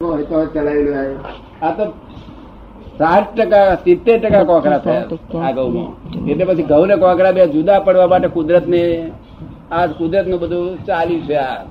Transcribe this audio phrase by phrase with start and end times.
[0.00, 0.96] ચલાવેલું
[1.62, 1.84] આ તો
[2.98, 5.04] સાઠ ટકા સિત્તેર ટકા કોકરા થયા
[5.44, 5.92] આ ઘઉંમાં.
[6.30, 8.82] એટલે પછી ઘઉં ને કોકરા બે જુદા પડવા માટે કુદરત ને
[9.72, 11.64] આ કુદરતનું બધું ચાલ્યું છે આ.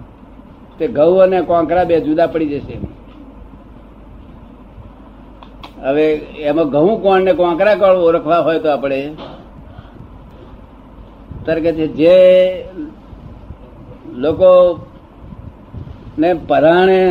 [0.80, 2.76] તે ઘઉં અને કોકરા બે જુદા પડી જશે.
[5.84, 6.06] હવે
[6.50, 9.00] એમાં ઘઉં કોણ ને કોકરા કોણ ઓળખવા હોય તો આપણે.
[11.46, 12.16] તારે કે છે જે
[14.18, 14.52] લોકો
[16.18, 17.02] ને પરાણે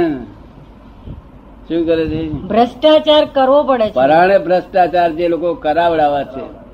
[1.68, 2.28] શું કરે છે?
[2.28, 3.94] ભ્રષ્ટાચાર કરવો પડે છે.
[3.94, 6.64] પરાણે ભ્રષ્ટાચાર જે લોકો કરાવડાવા છે.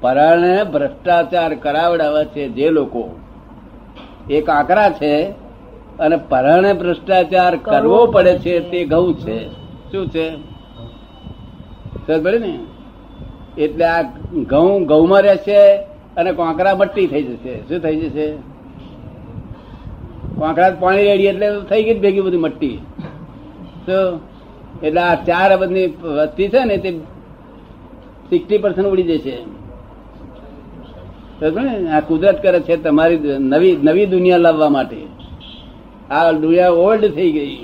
[0.00, 3.18] પરાણે ભ્રષ્ટાચાર કરાવડાવા છે જે લોકો.
[4.30, 5.22] એ કાંકરા છે
[5.98, 9.48] અને પરાણે ભ્રષ્ટાચાર કરવો પડે છે તે ઘઉં છે.
[9.92, 10.30] શું છે?
[12.38, 12.58] ને?
[13.58, 14.02] એટલે આ
[14.34, 15.76] ઘઉં ઘઉંમાં રહેશે
[16.16, 17.60] અને કોંકરા મટ્ટી થઈ જશે.
[17.60, 18.32] શું થઈ જશે?
[20.38, 22.78] કોંકરા પાણી રેડી એટલે થઈ ગઈ ભેગી બધી મટ્ટી?
[23.88, 23.98] તો
[24.86, 26.90] એટલે આ ચાર અબજની વસ્તી છે ને, તે
[28.30, 29.36] સિક્સટી પર્સન્ટ ઉડી જશે.
[31.94, 33.20] આ કુદરત કરે છે તમારી
[33.52, 35.00] નવી નવી દુનિયા લાવવા માટે.
[36.10, 37.58] આ દુનિયા ઓલ્ડ થઈ ગઈ.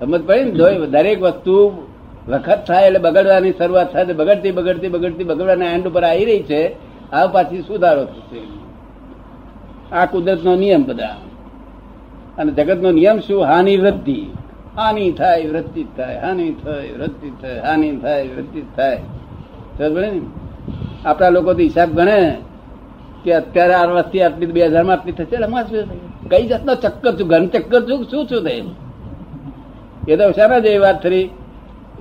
[0.00, 0.44] સમજ પડી
[0.80, 1.54] ને દરેક વસ્તુ
[2.28, 6.60] વખત થાય એટલે બગડવાની શરૂઆત થાય બગડતી બગડતી બગડતી, બગડવાના એન્ડ ઉપર આવી રહી છે
[7.12, 8.40] આ પાછી સુધારો થશે.
[9.92, 11.16] આ કુદરતનો નિયમ બધા.
[12.38, 13.44] અને જગતનો નિયમ શું?
[13.44, 14.26] હાનિ વૃદ્ધિ.
[14.76, 19.00] હાનિ થાય, વૃદ્ધિ થાય, હાનિ થાય, વૃદ્ધિ થાય, હાનિ થાય, વૃદ્ધિ થાય.
[21.04, 22.36] આપણા લોકો તો હિસાબ ગણે
[23.24, 26.28] કે અત્યારે આ વસ્તી આટલી બે હજારમાં આટલી થશે એટલે શું?
[26.28, 27.28] કઈ જાતનો ચક્કર છું?
[27.28, 28.64] ઘન ચક્કર છું શું શું તે?
[30.08, 31.30] એ તો શાના જેવી વાત થઈ?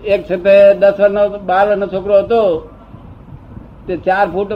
[0.06, 2.70] એક છે તે દસ વર્ષનો બાર વર્ષનો છોકરો હતો.
[3.88, 4.54] તે ચાર ફૂટ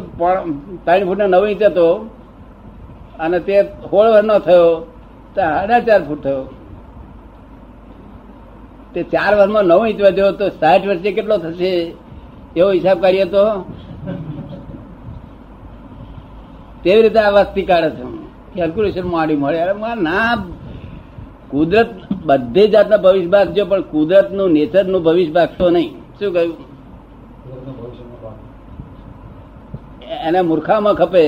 [0.86, 2.10] ત્રણ ફૂટ નવ ઇંચ હતો.
[3.20, 4.92] અને તે સોળ વર્ષનો થયો.
[5.40, 6.45] સાડા ચાર ફૂટ થયો
[8.94, 11.72] તે ચાર વર્ષમાં નવ ઇંચ વધ્યો તો સાઠ વર્ષે કેટલો થશે?
[12.56, 13.44] એવો હિસાબ કરીએ તો?
[16.83, 18.04] તેવી રીતે આ વસ્તી કાઢે છે.
[18.55, 19.60] કેલ્ક્યુલેશન માંડી મળે.
[19.61, 20.45] અરે ના
[21.50, 21.89] કુદરત
[22.26, 25.92] બધે જાતના ભવિષ્ય ભાગજો પણ કુદરતનું નેચરનું નેચરનું ભવિષ્ય ભાગતો નહીં.
[26.20, 26.58] શું કહ્યું?
[30.27, 31.26] એને મૂર્ખામાં ખપે.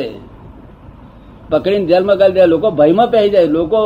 [1.52, 3.50] પકડીને જેલમાં કરી દે, લોકો ભયમાં પહેરી જાય.
[3.58, 3.80] લોકો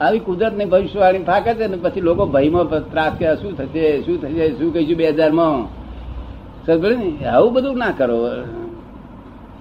[0.00, 4.16] આવી કુદરત ને ભવિષ્યવાણી ફાકે છે ને પછી લોકો ભયમાં ત્રાસ કે શું થશે શું
[4.22, 5.54] થશે, શું કહીશું બે હજારમાં
[7.34, 8.18] આવું બધું ના કરો.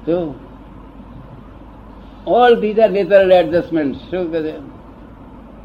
[0.05, 0.15] તો
[2.27, 4.53] all these are natural adjustment શું કહે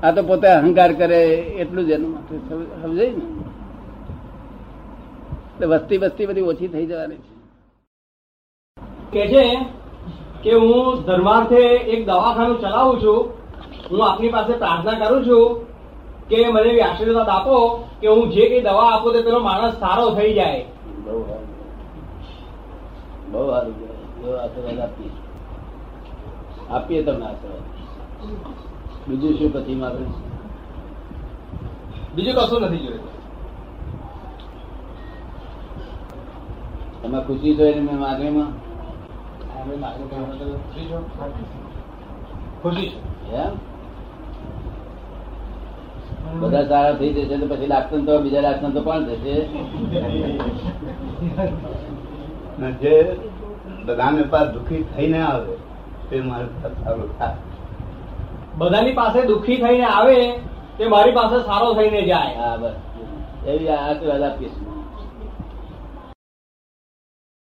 [0.03, 1.21] આ તો પોતે અહંકાર કરે,
[1.63, 2.13] એટલું જ એનું
[2.83, 3.25] સમજાય ને?
[5.53, 7.33] એટલે વસ્તી વસ્તી બધી ઓછી થઈ જવાની છે.
[9.13, 9.45] કે છે
[10.45, 13.31] કે હું ધર્માર્થે એક દવાખાનું ચલાવું છું
[13.91, 15.67] હું આપની પાસે પ્રાર્થના કરું છું
[16.29, 20.11] કે મને એવી આશીર્વાદ આપો કે હું જે કઈ દવા આપું તે પેલો માણસ સારો
[20.11, 20.65] થઈ જાય.
[21.05, 21.27] બહુ
[23.47, 23.75] સારું.
[24.23, 25.11] બહુ આશીર્વાદ આપીએ.
[26.71, 27.63] આપીએ તમને આશીર્વાદ.
[29.09, 30.05] બીજું શું પછી મારે?
[32.15, 33.15] બીજું કશું નથી જોયું.
[37.03, 38.64] તમે ખુશી જોઈને ને માગણીમાં
[42.63, 43.37] ખુશી છે?
[43.37, 43.53] એમ?
[46.41, 49.37] બધા સારા થઈ જશે તો પછી લાગતું તો બીજા લાગતું તો પણ થશે?
[52.81, 53.17] જે
[53.85, 55.53] બધાને પાસે દુઃખી થઈને આવે
[56.11, 56.47] તે મારે
[56.85, 57.35] સારું થાય.
[58.59, 60.39] બધાની પાસે દુઃખી થઈને આવે
[60.79, 62.35] તે મારી પાસે સારો થઈને જાય.
[62.37, 62.73] હા બસ.
[63.47, 64.51] એવી આશીર્વાદ આપીશ.